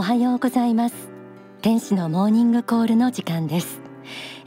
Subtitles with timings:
[0.00, 0.94] はようございます。
[1.62, 3.80] 天使のモーニングコールの時間です。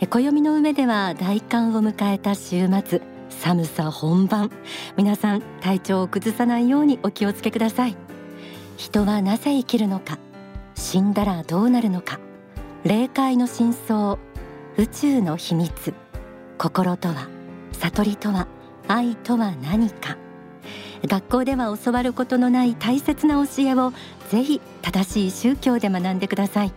[0.09, 4.51] 暦の上では大寒を迎えた週末寒さ本番。
[4.95, 7.97] 皆さん体調を崩さないようにお気をつけください。
[8.77, 10.17] 人はなぜ生きるのか
[10.75, 12.21] 死んだらどうなるのか。
[12.83, 14.17] 霊界の真相
[14.75, 15.93] 宇宙の秘密
[16.57, 17.27] 心とは
[17.73, 18.47] 悟りとは
[18.87, 20.17] 愛とは何か。
[21.05, 23.93] 学校では教わることのない大切な教えを
[24.29, 26.73] ぜひ正しい宗教で学んでください。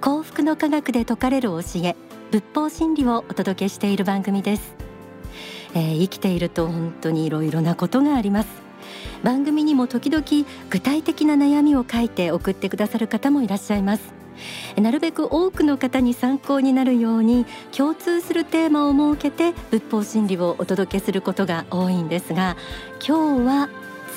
[0.00, 1.96] 幸福の科学で説かれる教え
[2.30, 4.74] 仏法真理をお届けしている番組です、
[5.74, 8.48] えー、生きていると本当にいろいろなことがあります。
[9.24, 10.24] 番組にも時々
[10.70, 14.23] 具体的な悩みを書いて送ってくださる方もいらっしゃいます。
[14.76, 17.46] なるべく多くの方に参考になるように
[17.76, 22.56] 共通するテーマを設けて仏法真理をお届けすることが多いんですが
[23.06, 23.68] 今日は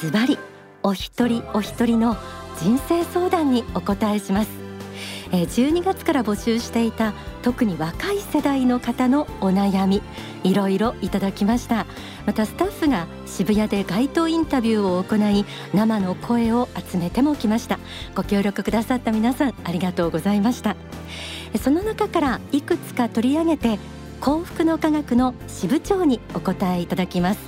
[0.01, 0.37] ズバリ
[0.83, 2.15] お一人お一人の
[2.57, 4.66] 人生相談にお答えします。
[5.31, 10.01] 12月から募集していた特に若い世代の方のお悩み
[10.43, 11.85] いろいろいただきました。
[12.25, 17.79] またスタッフが渋谷で街頭インタビューを行い生の声を集めてもきました。
[18.15, 20.75] ご協力くださった皆さんありがとうございました。
[21.61, 23.79] その中からいくつか取り上げて
[24.19, 27.39] 幸福の科学の支部長にお答えいただきます。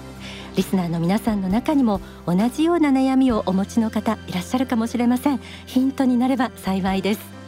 [0.55, 5.39] リスナーの皆さんの中にも同じような悩みをお持ちの方いらっしゃるかもしれません。
[5.66, 7.39] ヒントになれば幸いです。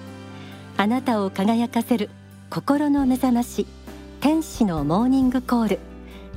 [0.82, 2.10] あなたを輝かせる
[2.50, 3.68] 心の目覚まし
[4.20, 5.80] 天使のモーニングコール。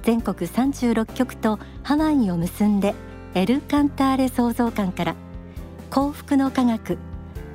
[0.02, 2.94] 全国36局とハワイを結んで
[3.32, 5.16] エル・カンターレ創造館から
[5.88, 6.98] 幸福の科学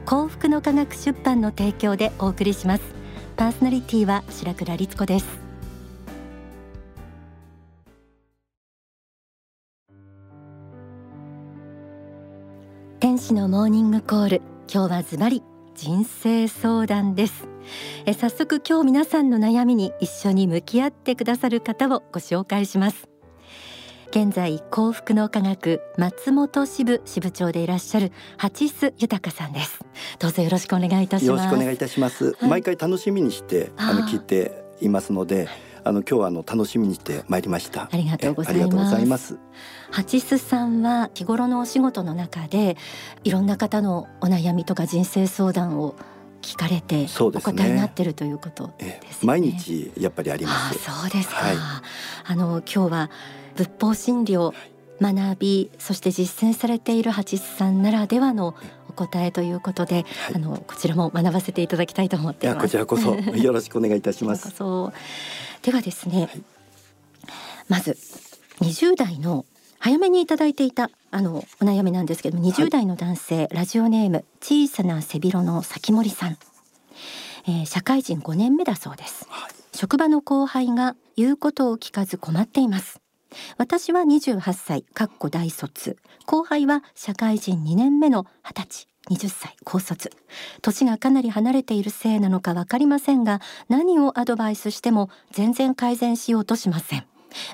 [0.07, 2.83] 幸福の科学出版の提供でお送りします。
[3.37, 5.27] パーソナリティは白倉律子です。
[12.99, 14.41] 天使のモーニングコール。
[14.67, 15.43] 今日はズバリ
[15.81, 17.47] 人生相談です。
[18.05, 23.07] え早速今日皆さんの悩みに一緒に向き合ってくださる方をご紹介します。
[24.09, 29.79] 現在幸福の科学松本支部支部長でいらっしゃる八須豊さんです。
[30.19, 31.25] どうぞよろしくお願いいたします。
[31.27, 35.47] よろしくお願いいたします、はい、毎回楽しみにしてあの聞いていますので
[35.89, 37.89] あの今日はあの楽しみにしてまいりました。
[37.92, 38.52] ありがとうござ
[39.00, 39.39] います。
[39.89, 42.77] 八須さんは日頃のお仕事の中で
[43.23, 45.95] いろんな方のお悩みとか人生相談を
[46.44, 49.00] 聞かれてお答えになってるということです、ね。
[49.23, 50.77] え毎日やっぱりあります。
[50.77, 51.55] そうですか、はい、
[52.26, 53.10] あの今日は
[53.56, 54.54] 仏法真理を
[55.02, 58.54] 学びそして実践されている八須さんならではのお
[59.08, 60.05] 答えということで、はい、
[60.36, 62.61] あのこちらも学ばせていただきたいと思っています。
[62.61, 64.54] こちらこそ よろしくお願いいたします。
[65.61, 66.43] ではですね、はい、
[67.70, 67.98] まず
[68.61, 69.45] 20代の
[69.80, 76.38] 早めにいただいていたあのお悩みなんですけども20代の男性、はい、ラジオネーム小さな背広の先森さん、
[77.48, 83.02] えー、社会人5年目だそうです、はい、職場の後輩が言うことを聞かず困っています。
[83.58, 85.98] 私は28歳かっこ大卒。
[86.26, 90.11] 後輩は社会人2年目の20歳20歳高卒。
[90.61, 97.05] 年がかなり離れているせいなのか分かりませんが何をアドバイスしても全然改善しようとしません。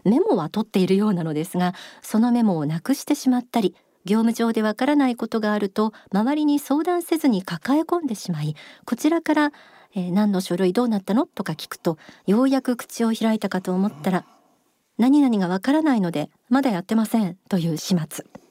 [0.04, 8.56] メモは取っているようなのですがそのメモをなくしてしまったり業務上でわからないことがあると周りに相談せずに抱え込んでしまい
[8.86, 9.52] こちらから
[9.96, 14.26] えー、何の書類どうなったのとか聞くとようやく口を開いたかと思ったら
[14.98, 18.45] 何々がわからないのでまだやってませんという始末。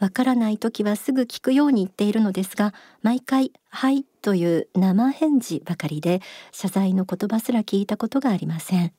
[0.00, 6.20] わからない時はすぐ聞くように言っているのですが毎回はいという生返事ばかりで
[6.52, 8.92] 謝罪の言葉すら聞いたことがありません。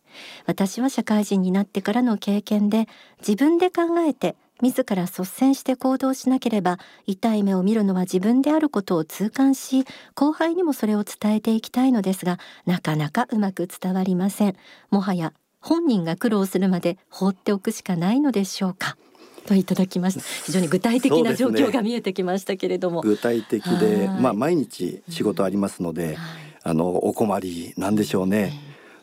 [0.45, 2.87] 私は社会人になってからの経験で
[3.19, 14.55] 自分で考えて自ら率先して行動しなければ痛い目を見るのは自分であることを痛感し後輩にもそれを伝えていきたいのですがなかなかうまく伝わりません。
[14.91, 18.97] もはや本人が苦労するまで放っておくしかないのでしょうか。
[19.45, 26.17] といただきました 非常に具体的な状況が見えてきましたけれども、ね、具体的でまあ毎日仕事ありますので、
[26.63, 28.53] あのお困りなんでしょうね、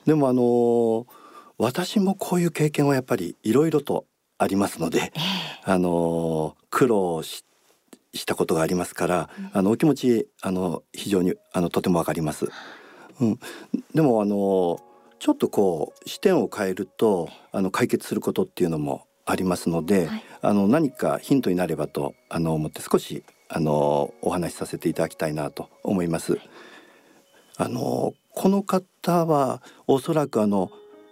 [0.05, 1.07] でもあの
[1.59, 4.07] 私もこういう経験はやっぱりいろいろと
[4.39, 5.13] ありますので、
[5.65, 7.45] あの苦労し
[8.27, 12.47] たことがありますから、あのお気持ちあの非常にあのとてもわかります。
[13.21, 13.39] うん、
[13.95, 14.81] でもあの
[15.19, 26.39] ちょっとこう視点を変えるとあの解決することっていうのもありますので、はい、あの何かヒントになればとあの思って少しあのお話しさせていただきたいなと思います。
[27.57, 30.71] あのこの方はおそらくあの、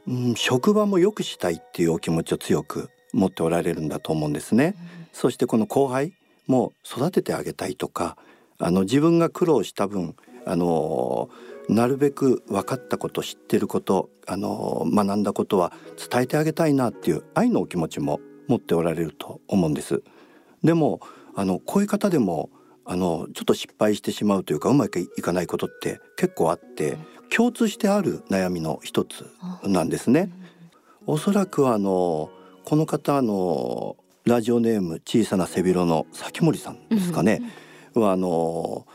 [0.08, 4.74] うん、職場も良くしたいっていうお気持ちを強く持っておられるんだと思うんですね。
[4.76, 6.14] うん、そしてこの後輩
[6.46, 8.16] も育ててあげたいとか
[8.58, 10.16] あの自分が苦労した分
[10.46, 11.28] あの
[11.70, 15.72] なるべく分かったこと知ってることあの学んだことは
[16.11, 20.02] 伝えてあげたいなっていう愛のお気持ちも持っておられると思うんです。
[20.64, 21.00] でも
[21.37, 22.50] あのこういう方でも
[22.84, 26.99] あのちょっと失敗してしまうというかうまくいかないことって結構あって
[27.34, 29.31] 共通してある悩みの一つ
[29.62, 30.28] なんですね。
[31.06, 32.31] おそらくあの
[32.64, 37.40] この方のラジオネーム小さな背広の崎森さんですかね、
[37.94, 38.87] はあの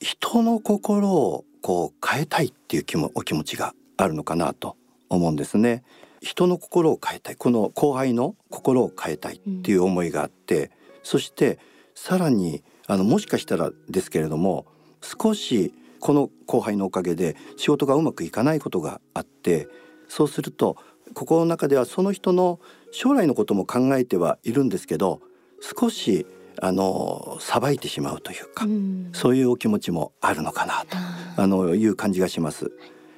[0.00, 4.76] 人の心をこう変えたいっていう気もお気持ちがあるのかなと
[5.08, 5.82] 思うんですね。
[6.20, 10.70] 人の心を変えたいこの後輩の心を変えたいっていう思いがあって、うん、
[11.02, 11.58] そして
[11.94, 14.66] さらにあのもしかしたらですけれども
[15.00, 19.68] 少しこの後輩のおかげで仕事がうまくいかないことがあって
[20.08, 20.76] そうすると
[21.14, 22.60] 心の中ではその人の
[22.90, 25.20] 将来のことも考えてはいるんですけど
[25.60, 26.26] 少し
[26.62, 30.96] あのさばいてしまうというか、うん、そういうお気持ちもあるのかなと
[31.36, 32.70] あのいう感じがします。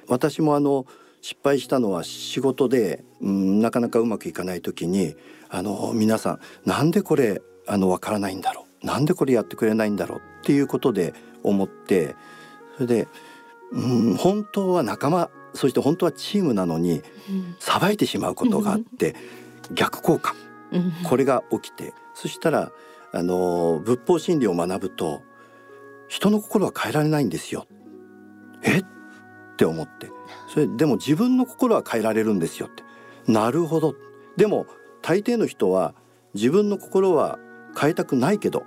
[0.07, 0.85] 私もあの
[1.21, 5.15] 失敗したのは仕事で、うん、なかなかうまくいかない時に
[5.49, 11.13] あの皆さんなんでこれあのわからないんだろうなんでこれやってくれないんだろうっていうことで
[11.43, 12.15] 思って
[12.75, 13.07] それで、
[13.71, 17.01] うん、本当は仲間そして本当はチームなのに
[17.59, 19.15] さばいてしまうことがあって
[19.73, 20.35] 逆効果
[21.07, 22.71] これが起きてそしたら
[23.13, 25.21] あの仏法真理を学ぶと
[26.07, 27.67] 人の心は変えられないんですよ。
[28.63, 28.79] え？
[28.79, 28.85] っ
[29.55, 30.09] て思って。
[30.51, 32.83] それでも自分の心は変えられるんですよって。
[33.31, 33.95] なるほど。
[34.35, 34.65] でも
[35.01, 35.93] 大抵の人は
[36.33, 37.39] 自分の心は
[37.79, 38.63] 変えたくないけど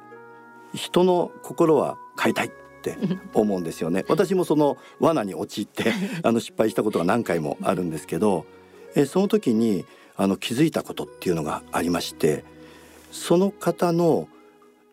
[0.74, 2.50] 人の心は変えたいっ
[2.82, 2.96] て
[3.34, 4.04] 思うんですよね。
[4.08, 8.44] 私もその罠に陥って あの失敗したことが何回もあるんですけど
[8.94, 9.84] えその時に
[10.16, 12.44] あの気づいたことっていうのがありまして
[13.10, 14.28] その方の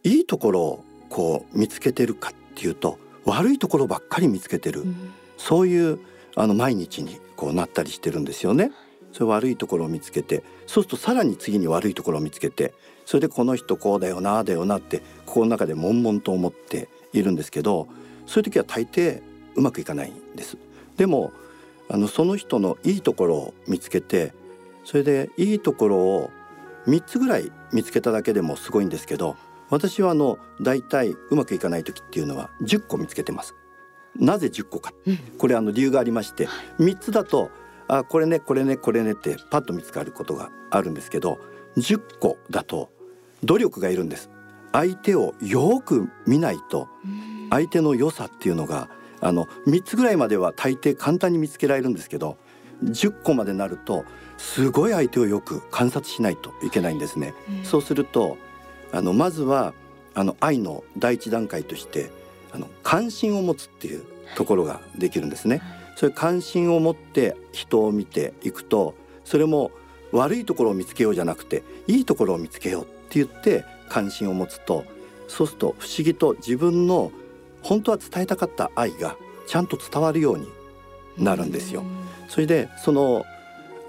[0.03, 5.99] いいところをこう見つけてるかっていうと悪いところばっかり見つけてる、うん、そういう
[6.35, 8.71] あの毎日にこうなったりしてるんですよね。
[9.11, 12.73] それ悪いところを見つけてそうするとさらに次に悪いところを見つけて
[13.05, 17.87] それでこの人こうだよなあだよなって心の中で悶々と思っているんですけど
[18.25, 19.21] そういう時は大抵
[19.55, 20.57] うまくいかないんです。
[20.97, 21.31] でも
[21.89, 24.33] あのその人のいいところを見つけて
[24.83, 26.31] それでいいところを
[26.87, 29.35] 3つぐらい見つけただけでもすごいんですけど
[29.73, 33.55] 私はあの大体うまくいかない時っていうのは10個見つけてます。
[34.15, 34.93] なぜ10個か、
[35.39, 36.47] これあの理由がありまして
[36.79, 37.49] 3つだと
[37.87, 41.39] あこれねこれねこれねってパッと見つかることがあるんですけど
[41.77, 42.91] 10個だと
[43.43, 44.29] 努力がいるんです。
[44.71, 46.87] 相手をよく見ないと
[47.49, 48.89] 相手の良さっていうのが
[49.21, 52.37] あの3つぐらいまでは大抵簡単に見つけられるんですけど
[52.83, 54.05] 10個までなると
[54.37, 57.33] すごい相手をよく観察しないといけないんですね。
[57.49, 58.37] うん、そうすると
[58.93, 59.73] あのまずは
[60.13, 62.11] あの愛の第一段階として
[62.53, 64.05] あの関心を持つっていう
[64.35, 65.61] ところができるんですね。
[65.95, 68.95] それ関心を持って人を見ていくと
[69.25, 69.71] それも
[70.11, 74.85] 悪いところを見つけようじゃなくていいところを見つけようって言って関心を持つと
[75.27, 77.11] そうすると不思議と自分の
[77.63, 79.15] 本当は伝えたかった愛が
[79.47, 80.47] ちゃんと伝わるように
[81.17, 81.83] なるんですよ。
[82.27, 83.25] それでその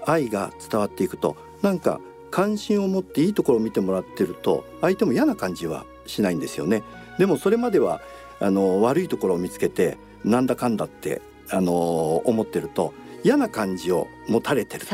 [0.05, 1.99] 愛が伝わっていくとなんか
[2.35, 6.83] 関心を持っていいところを見てもらってると相手も嫌な感じはしないんですよね。
[7.17, 8.01] でもそれまでは
[8.41, 14.85] あの悪いところを見つけてなんだかんだってあの思ってると嫌な感じを持たれてる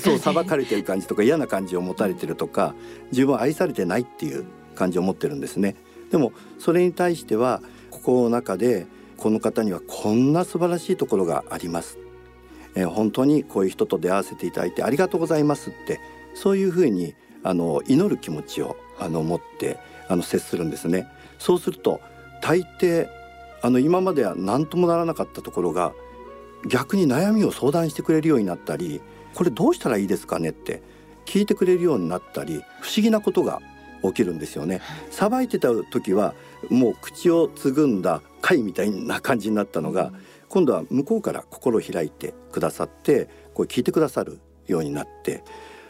[0.00, 2.74] そう裁かれてる感じとか嫌な感じを持たれてるとか
[3.12, 5.76] 自分は愛されてないっていう感じを持ってるんですね。
[6.10, 7.60] でもそれに対しては
[7.90, 8.86] 心の中で
[9.18, 11.98] この方にはこんな素晴らしいところがあります。
[12.74, 16.00] えー、本当にこういう人と出会わせていただいてありがとうございますって
[16.36, 19.78] そういうふうにあの祈る気持ちをあの持って
[20.08, 21.08] あの接するんですね。
[21.38, 22.00] そうすると
[22.42, 23.08] 大抵
[23.62, 25.92] あの今までは何ともならなかったところが
[26.68, 29.00] 逆に悩みを相談してくれるようになったり
[29.34, 30.82] これどうしたらいいですかねって
[31.24, 33.60] 聞いてくれるようになったり不思議なことが
[34.02, 34.80] 起きるんですよね。
[35.10, 36.34] さばいてた時は
[36.68, 40.12] もう口をつぐんだ貝みたいな感じになったのが、
[40.48, 45.42] 今度は向こうから心を開いてくださってこう聞いてくださるようになって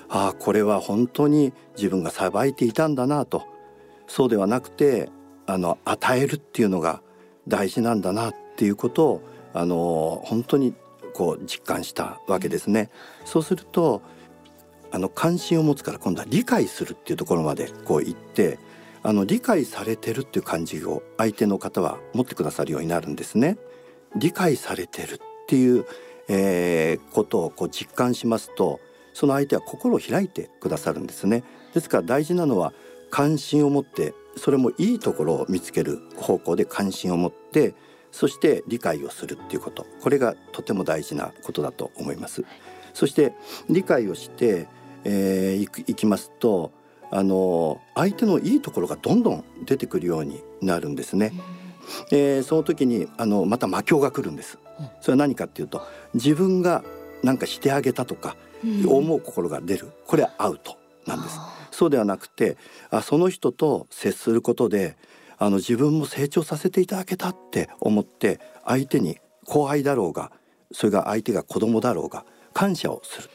[0.09, 3.45] ああこれは本当に自分がさばいていたんだなと
[4.07, 5.11] そうではなくて
[5.47, 7.03] あの与えるっていうのが
[7.49, 9.23] 大事なんだなっていうことを
[9.55, 10.75] あの本当に
[11.15, 12.91] こう実感したわけですね。
[13.25, 14.03] そうすると
[14.91, 18.59] あの関心を持つから今度は理解するっていうところまでこう行って
[19.03, 23.57] あの理解されてるっていう感じを相手の方は持ってくださるようになるんですね。
[24.15, 25.87] 理解されてるっていう、
[26.29, 28.81] えー、ことをこう実感しますと
[29.17, 31.43] その相手は心を開いてくださるんですね。
[31.73, 32.75] ですから大事なのは
[33.11, 37.75] 関心を持ってそれもいいところを見つける方向で関心を持って
[38.13, 42.45] そして理解をするっていうことこれがとても大事なことだと思います。
[42.93, 43.33] そして
[43.71, 44.69] 理解をして、
[45.05, 46.73] えー、いくいきますと
[47.11, 51.33] あの相手のいいところがどんどん出てくるようになるんですね。
[52.13, 54.59] えー、その時にあのまた魔境が来るんです。
[55.01, 55.81] それは何かっていうと
[56.13, 56.85] 自分が
[57.23, 58.37] 何かしてあげたとか
[58.87, 59.93] 思う心が出る。
[60.07, 61.39] これはアウトなんです。
[61.71, 62.57] そうではなくて
[62.91, 64.97] あその人と接することで
[65.39, 70.33] あの自分も成長させていただけたって思って相手に後輩だろうが
[70.73, 73.31] それが相手が子供だろうが感謝をする。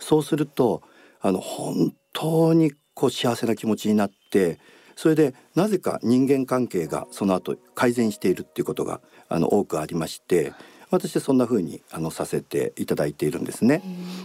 [0.00, 0.82] そうすると
[1.20, 4.58] あの本当にこう幸せな気持ちになって
[4.96, 10.52] それでなぜか人間関係がその後改善しているっていうことがあの多くありまして
[10.90, 13.82] 私はそんな風にあのさせていただいているんですね。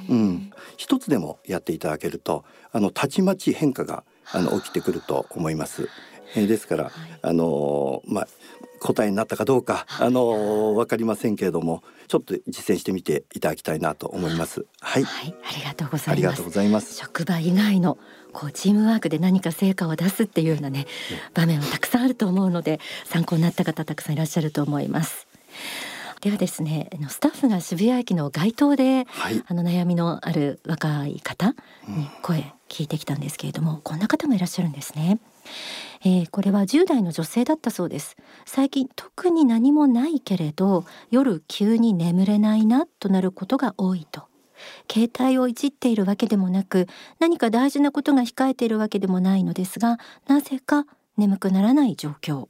[0.10, 5.90] うん、一つでもやっていただけるとあのたちまち変化があの起きてくると思います。
[6.36, 8.28] えですから、はい、あのまあ
[8.80, 14.66] 答えになったかどうか、あのわかりませんけれども、ちょっと実践してみていただきたいなと思います。
[14.82, 16.12] はい、はい、ありがとうございます。
[16.12, 16.96] ありがとうございます。
[16.98, 17.98] 職場以外の
[18.34, 20.86] こうチームワークで何か成果を出すっていうようなね、
[21.34, 25.28] 場面はたくさんあると思うので、参考になった方たくさんいらっしゃると思います。
[26.24, 31.54] ではですねスタッフが渋谷駅の街頭で、はい、あの悩みのある若い方
[31.86, 35.20] に声聞いてきたんですけれども、うん、こんな方もいらっしゃるんですね。
[36.06, 38.16] えー、これは10代の女性だったそうです。
[38.46, 44.30] 最近特に何もないけれど夜急に眠れないなとなることが多いと。
[44.90, 46.88] 携帯をいじっているわけでもなく
[47.20, 50.86] 何か大事なことが控えているわけでもないのですがなぜか
[51.18, 52.48] 眠くならない状況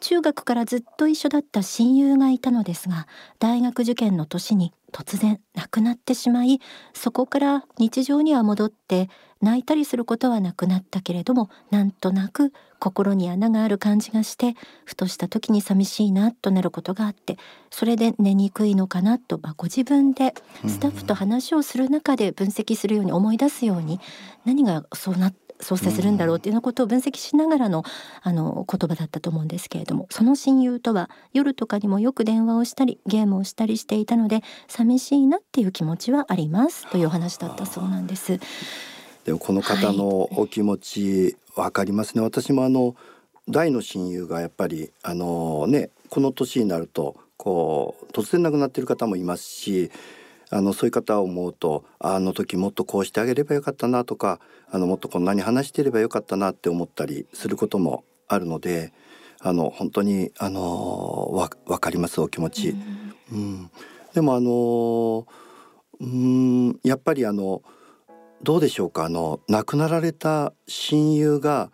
[0.00, 3.06] 中学からずっと一緒だった親友がいたのですが
[3.38, 6.60] 大学受験の年に突然亡くなってしまい
[6.94, 9.08] そこから日常には戻って
[9.42, 14.54] 泣いたりすることはなくなったけれどもなんとなく心に穴がある感じがして
[14.84, 17.36] ふとした時に寂しいなとなることがあって
[17.70, 20.34] それで寝にくいのかなと、まあ、ご自分で
[20.66, 24.00] スタッフと話をする中で分析するように思い出すように
[24.44, 27.84] 何がそうなって創生するんだろうっていうのことを分析しながらの
[28.22, 38.38] あの言葉だったと思うんですけれどもその親友とは夜とかにもよく電話をしたりゲームをしたりしていたので寂しいなっていう気持ちはありますというお話だったそうなんです。
[39.24, 40.06] でもこの方の
[40.38, 42.94] お気持ちわかりますね、はい、私もあの
[43.48, 49.90] 大の親友がやっぱりあのねこの年になるとこう突然亡くなっている方もいますし
[50.50, 58.92] あのそういう方を思うとあの時もっとこうしてあげればよかったなとかあのもっとこんなに話していればよかったなって思ったりすることもあるので
[59.40, 62.70] あの本当にあのわ分かりますお気持ち。
[62.70, 63.70] うん、うん、
[64.14, 65.26] でもあの
[66.00, 67.62] うんやっぱりあの
[68.42, 71.70] どうでしょうかあの亡くなられた親友が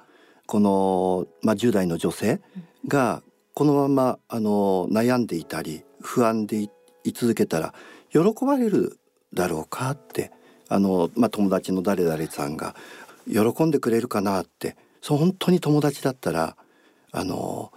[0.47, 2.41] この、まあ、10代の女性
[2.87, 3.23] が
[3.55, 6.71] このままあの悩んでいたり不安でい
[7.13, 7.75] 続けたら
[8.13, 8.99] 喜ばれる
[9.35, 10.31] だろうかって
[10.69, 12.75] あの、まあ、友達の誰々さんが
[13.27, 16.57] 喜んでくれるかなってそう本当に友達だったら
[17.11, 17.73] あの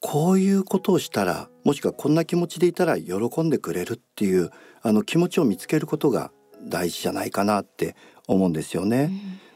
[0.00, 4.50] こういうことをしたらもしくはこんな気持ちでいたら喜んでくれるっていう
[4.82, 6.30] あの気持ちを見つけることが
[6.62, 9.10] 大事じゃないかなって思うんですよね。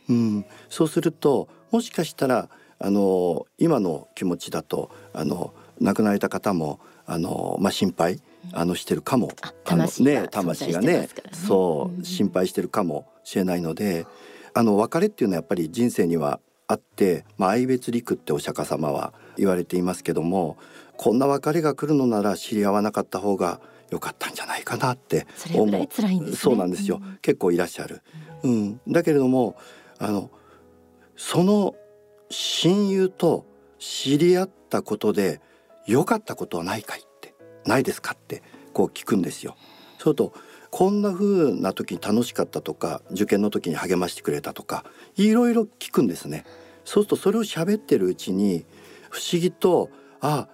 [0.09, 9.31] うん、うん、そうするともしかしたらあの今の気持ちだとあの亡くなられた方もあの、まあ、心配あのしてるかも。
[9.65, 14.07] 魂ね魂がね、ね、そう心配してるかもしれないので
[14.55, 20.59] あの別れっていうのはやっぱり人生にはあって、まあ、愛別陸ってお釈迦様は言われていますけども
[20.97, 25.89] こんな別れが来るのなら知り合わなかった方が良かったんじゃないかなって思う、ね、
[26.35, 28.03] そうなんですよ、うん、結構いらっしゃる、
[28.43, 29.57] うん、だけれども
[29.99, 30.31] あの
[31.17, 31.75] その
[32.31, 33.47] 親友と
[33.79, 35.41] 知り合ったことで
[35.87, 37.08] 良かったことはないかい？
[37.69, 39.57] ないですかってこう聞くんですよ。
[39.99, 40.33] それと
[40.71, 44.85] こんな風な時に楽しかったとか受験の時に励ましてくれたとか
[45.17, 46.45] いろいろ聞くんですね。
[46.85, 48.65] そうするとそれを喋ってるうちに
[49.11, 50.49] 不思議とあ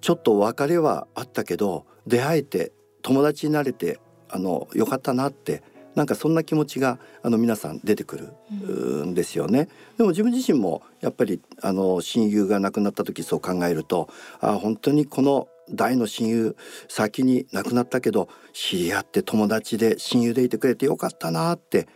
[0.00, 5.62] ちょっと別れはあったけど出会えて友達になれてあのよかったなって
[5.94, 9.60] なんかそんな気持ちがあの皆さん出てくるんですよね。
[9.60, 14.08] うん、でも自分自身もやっぱりあの親友が亡くなった時そう考えると
[14.40, 16.56] あ本当にこの大の親友
[16.88, 21.88] 先に亡くなったけど知り合って友達で親友でいてくれてよかったなって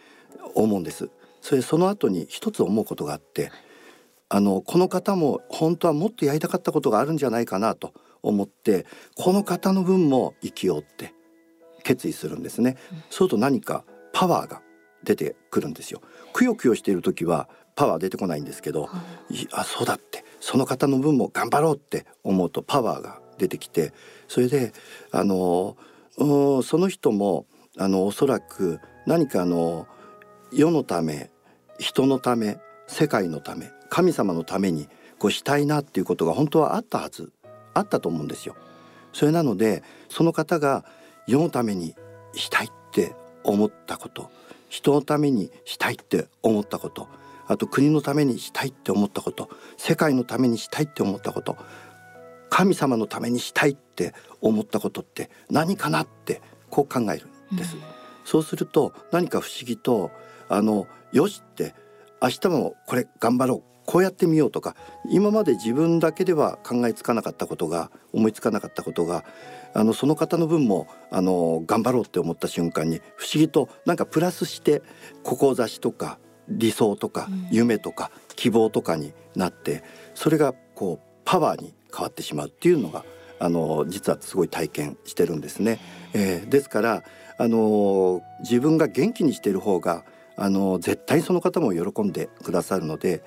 [0.55, 1.11] 思うんです。
[1.41, 3.50] それその後に一つ思うことがあって
[4.29, 8.87] あのこの方も本当はもっとやりたかったことがあるんじゃないかなと思って
[9.17, 11.15] この方の分も生きようって
[11.83, 12.77] 決意するんですね。
[13.09, 14.61] そうすると何かパワーが
[15.03, 16.03] 出てくるんですよ。
[16.33, 18.91] くよくよしている時はパワー出てこないんですけど、
[19.53, 23.92] あそうだってその方の分も頑張ろうって思うとパワーが出てきて
[24.28, 24.73] それで
[25.11, 25.76] あの
[26.16, 27.47] その人も
[27.78, 29.87] あのおそらく何かあの
[30.52, 31.30] 世のため
[31.78, 37.32] 人のため世界のため神様のためにこうしたいなっていうことが本当はあったはず
[37.73, 38.56] あったと思うんですよ。
[39.12, 40.85] それなのでその方が
[41.26, 41.94] 世のために
[42.35, 44.30] したいって思ったこと
[44.68, 47.09] 人のためにしたいって思ったこと
[47.47, 51.56] あと国のためにしたいって思ったこと世界のためにしたいって思ったこと
[52.50, 57.76] 神様のためにしたいって思ったことって何かなってこう考えるんです。
[57.76, 57.83] うん、
[58.25, 60.11] そうすると何か不思議と
[60.49, 61.75] あのよしって
[62.21, 64.76] 明日もこれ頑張ろうこうやってみようとか
[65.09, 69.25] 今まで自分だけでは考えつかなかったことが思いつかなかったことが
[69.75, 74.83] あのその方の分もあの頑張ろうって思った瞬間に不思議となんかプラスして
[75.23, 79.83] 志とか理想とか夢とか希望とかになって
[80.14, 83.04] それがこうパワーに変わってしまうっていうのが
[83.38, 85.80] あの実はすごい体験してるんですね。
[86.12, 87.04] えー、ですから
[87.38, 90.04] あの自分が元気にしている方が
[90.37, 93.23] あの絶対その方も喜んでくださるので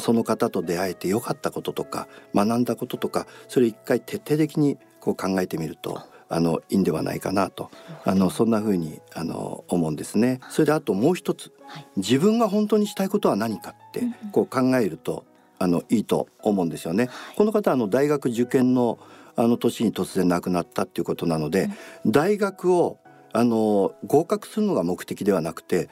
[0.00, 7.70] その方と出会えてよかったこととか学んだこととかそれ一回徹底的にこう考えてみるとあのいいんではないかなと
[8.04, 10.40] あのそんな風にあに思うんですね。
[10.50, 11.52] それであともう一つ、
[11.96, 15.24] 自分が本当にしたいことは何かってこう考えると
[15.58, 17.08] あのいいと思うんですよね。
[17.36, 18.98] この方はあの大学受験の
[19.36, 21.70] あの年に突然亡くなったっていうことなので、
[22.04, 22.98] 大学を
[23.32, 25.88] あの合格するのが目的ではなくて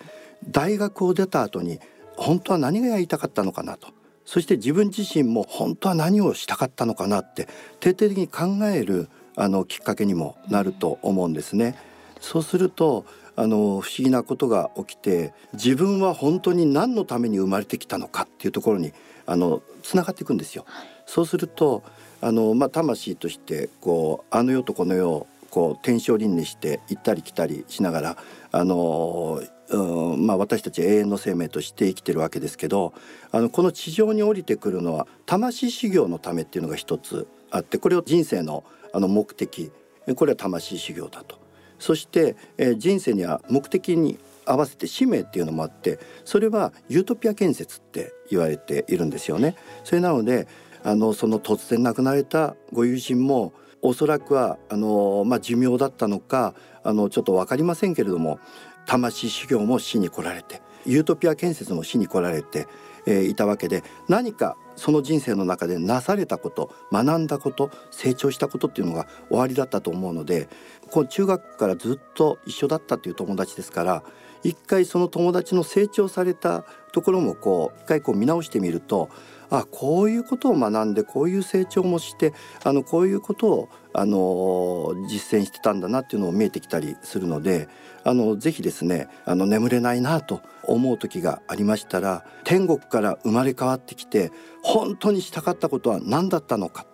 [0.49, 1.81] 大学を出た後に
[2.17, 3.89] 本当は何がやりたかったのかなと
[4.25, 7.47] そして自分自身も本当は何をしたかったのかなって
[7.79, 11.77] 徹底的に考えるあのきっかけにもなると思うんですね。
[12.21, 13.05] そうすると
[13.37, 18.93] あの不思議なことが起きて自分は本当に何のために生まれてきたのかっていうところに
[19.27, 20.65] あのつながっていくんですよ。
[21.07, 21.83] そうすると
[22.21, 28.17] あの、まあ、魂としてこうあの世とこの世をこう天正輪廻して行ったり来たりしながら
[28.53, 32.95] あのうんまあ、私たち永遠の生命として生きてるわけですけど
[33.33, 39.73] あのこの地上に降りてくるのは魂修行のためっていうのが一つあってこれを人生のあの目的
[40.15, 41.46] これは魂修行だと。
[41.79, 49.57] そして、えー、人生には目的に合わせて使命っていうのもあってそれはユートピア建設って言われているんですよね。
[49.85, 50.47] それなので
[50.85, 58.39] あのその突然亡くなられたご友人もおそらくはあの、まあ、寿命だったのかあのちょっと分かりませんけれども
[58.87, 62.67] 魂修行も死に来られてユートピア建設も死に来られて、
[63.07, 70.49] えー、いたわけで何かその人生の中でなされたこと学んだこと成長したことっていうのが終わりだったと思うので
[70.91, 74.03] こう中学からずっと一緒だったという友達ですから
[74.43, 79.09] 一回その友達の成長されたところもこう一回こう見直してみると
[79.51, 82.33] あこういうことを学んでこういう成長もして
[82.65, 87.69] あのこういうことをあの実践してたんだなっていうのを見えてきたりするので
[88.05, 94.33] あのぜひですねあの眠れないなと思う時がありましたら天国から生まれ変わってきて
[94.63, 96.87] 本当にしたかったことは何だったのか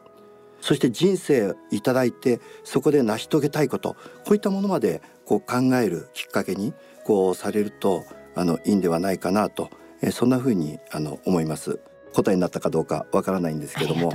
[0.61, 6.73] そして人生いただいてそこで成し遂げたいことこういったものまでこう考えるきっかけに
[7.05, 9.71] こうされるとあのいいんではないかなと、
[10.11, 11.81] そんなふうにあの思います。
[12.13, 14.13] 答えになったかどうかわからないんですけども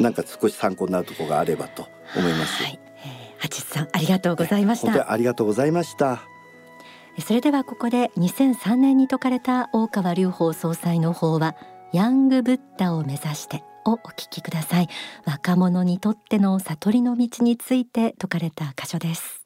[0.00, 2.62] なんか少し参考になるところがあればと思います。
[2.62, 5.12] はい、えさんありがとうございました。
[5.12, 6.22] ありがとうございました。
[7.20, 11.56] それではここで2003年に説かれた大川隆法総裁の法は
[11.92, 14.88] ヤングブッダを目指してをお聞きください
[15.26, 19.39] 若者にとっての悟りの道について説かれた箇所です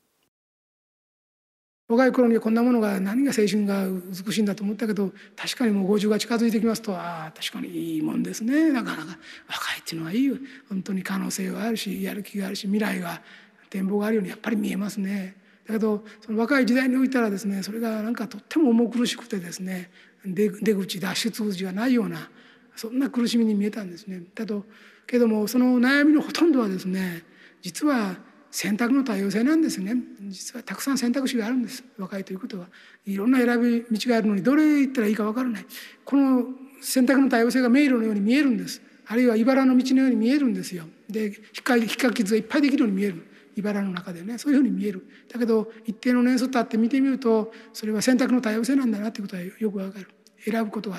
[1.86, 9.18] 若い頃にこんなものが何が青春が美しいんだと思ったけど確かにもう50が近づいてきますとああ確かにいいもんですねなかなか
[9.48, 10.36] 若いっていうのはいいよ
[10.70, 13.20] 本当に可能性があるしやる気があるし未来が
[13.68, 15.36] 展望があるようにやっぱり見えますね。
[15.66, 19.90] だけどその若い時代においたらですねそれがなんかとっても重苦しくてですね
[20.24, 22.30] 出口脱出口がないような
[22.76, 24.22] そんな苦しみに見えたんですね。
[24.34, 24.64] だと
[25.06, 27.24] けどもその悩みのほとんどはですね
[27.62, 28.16] 実は
[28.54, 29.96] 選択の多様性なんですね。
[30.28, 31.82] 実はたくさん選択肢があるんです。
[31.98, 32.68] 若いということは。
[33.04, 35.66] いろんな選び道があるのにどれ行ったらいいか分からない。
[36.04, 36.44] この
[36.80, 38.80] 選択の多様性が迷路のように見えるんです。
[39.06, 40.84] あるいは茨の道のように見えるんですよ。
[41.10, 43.26] で光っか傷がいっぱいできるように見える。
[43.56, 44.38] 茨の中でね。
[44.38, 45.04] そういうふうに見える。
[45.32, 50.06] だけど一定の年数経って見てみるとそれは選択の多様性なんだなということはよくわかる。
[50.38, 50.98] 選ぶことが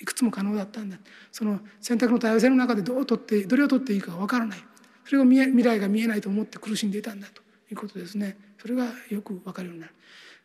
[0.00, 0.98] いくつも可能だったんだ。
[1.30, 4.58] その選択の多様性の中でどう取ってどれを取っていいか分からない。
[5.06, 7.40] それが未来が見えないと思って苦しんでいたんだと
[7.70, 8.36] いうことですね。
[8.60, 9.92] それがよく分かるようになる。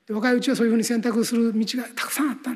[0.08, 2.52] で若いうちはそういうふうに選択する道がたくさんあった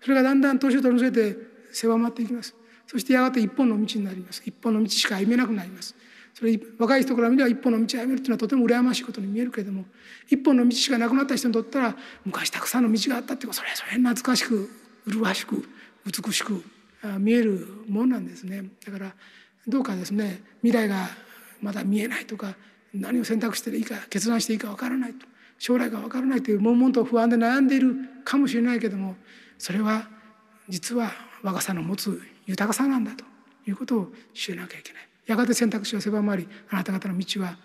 [0.00, 1.36] それがだんだん年を取り乗せて
[1.72, 2.54] 狭まっていきます。
[2.86, 4.42] そしてやがて一本の道になります。
[4.44, 5.94] 一本の道しか歩めなくなります。
[6.34, 9.84] それ若い人から見れば一本の道を歩めるというのはとても羨ましいことに見えるけれども
[10.28, 14.68] 一本の道しかなくなった人にとったら昔たくさんの道があったっていうかそれはそれ懐かしく
[15.06, 15.64] 麗しく
[16.04, 16.62] 美しく
[17.18, 18.64] 見えるものなんですね。
[18.84, 19.14] だから
[19.66, 21.08] どうかですね未来が
[21.64, 22.54] まだ見えないとか
[22.92, 25.26] 何を選択していいか決断していいか分からないと
[25.58, 29.16] 将来が分からないという悶々と不安で悩んでいるかもしれないけども
[29.58, 30.08] それは
[30.68, 31.10] 実は
[31.42, 33.24] 若さの持つ豊かさなんだと
[33.66, 35.08] いうことを知らなきゃいけない。
[35.26, 37.56] やがて選択肢は狭まりあなた方の道は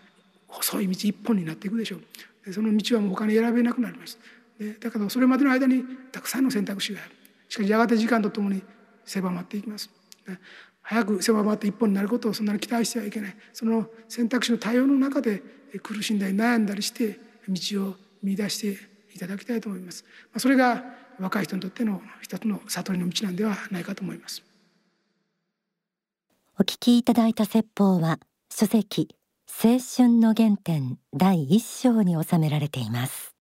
[0.48, 2.02] 細い道一本になっていくでしょう。
[2.46, 4.18] でその道はもう他に選べなくなります。
[4.58, 7.12] でだけどそれまでの間にたくさんの選択肢がある。
[7.50, 8.62] しかしやがて時間とともに
[9.06, 9.90] 狭まっていきます。
[10.82, 13.36] 早く狭まって一本になることをそんなに期待してはいけない。
[13.54, 15.42] その選択肢の多様の中で
[15.84, 18.78] 苦しんだり悩んだりして道を見出して
[19.16, 20.04] いただきたいと思います。
[20.38, 20.84] それが
[21.20, 24.42] 若い人にとっての一つの悟りの道なんではないかと思います。
[26.58, 28.20] お聞きいただいた説法は
[28.52, 29.16] 書籍
[29.48, 33.36] 青春の原点第一章に収められています。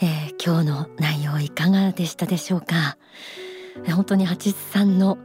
[0.00, 2.96] えー、今日の内容いかがでしたでしょうか？
[3.86, 5.18] 本当に八さんの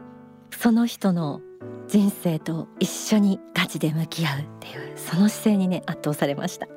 [0.52, 1.42] その人の
[1.88, 6.68] 人生と一緒にガチで向き合うっていうその姿勢にね圧倒されました。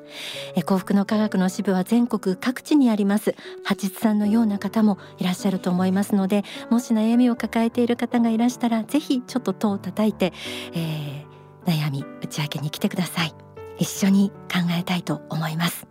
[0.55, 3.35] え幸福の科学の支部は全国各地にあります。
[3.63, 10.33] 八さんのような方もいらっしゃると思いますのでもし悩みを抱えている方がいらしたらぜひちょっと戸を叩いて、
[10.73, 13.33] えー、悩み打ち明けに来てください。
[13.79, 15.87] 一緒に考えたいと思います。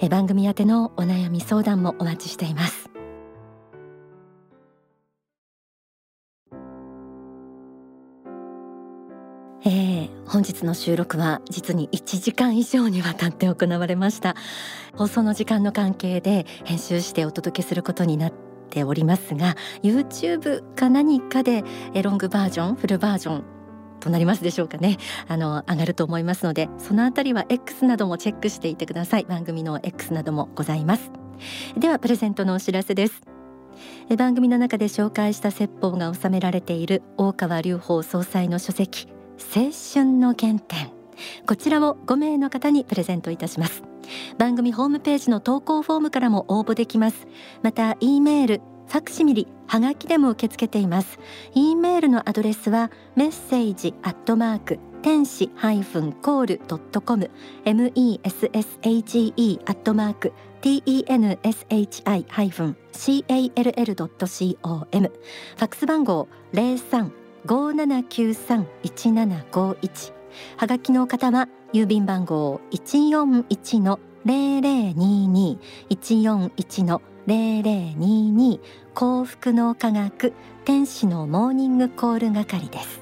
[0.00, 2.91] え番組宛のお悩み相談もお待ちしています。
[9.64, 14.34] えー、本日の収録は実に1時間以上にわたって行われました。
[14.96, 18.32] 放送の時間の関係で編集してお届けすることになっ
[18.70, 21.62] ておりますが YouTube か何かで
[22.02, 23.44] ロングバージョンフルバージョン
[24.00, 24.98] となりますでしょうかね。
[25.28, 29.26] あの上がると思いますのでそのあたりは X などもチェックしていてください。
[29.28, 31.12] 番組の X などもございます。
[31.78, 33.22] ではプレゼントのお知らせです。
[34.18, 39.06] 番組の中で紹介した説法が収められている大川隆法総裁の書籍
[39.54, 40.90] 青春の原点。
[41.46, 43.82] こちらを5名の方にプレゼントいたします。
[44.38, 47.26] 番組ホームページの投稿フォームからも応募できます。
[47.62, 51.18] また E メールファクシミリはがきでも受け付けています。
[51.54, 57.30] E メールのアドレスはメッセージアットマーク天使ハイフンコールドットコム。
[57.64, 67.21] Message アットマーク tenshi ハイフン call ドット com ファックス番号零三。
[67.44, 70.12] 五七九三一七五一。
[70.56, 75.58] はがきの方は郵便番号一四一の零零二二。
[75.88, 78.60] 一四一の零零二二。
[78.94, 80.32] 幸福の科学
[80.64, 83.00] 天使のモーニングコール係です。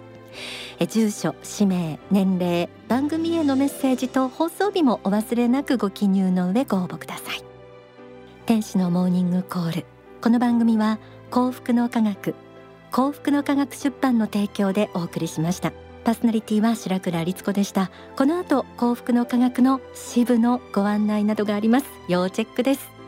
[0.89, 7.45] 住所氏名年齢番組へのメッセージと放送日もお忘れなくご記入の上ご応募ください。
[8.47, 9.87] 天使のモーニングコール。
[10.23, 10.99] この番組は
[11.31, 12.35] 幸福の科学
[12.91, 15.73] 幸福の科学出版の提供でお送りしました。
[16.03, 17.91] パーソナリティは白倉律子でした。
[18.17, 21.87] この後幸福の科学の支部のご案内などがあります。
[22.09, 23.00] 要チェックです。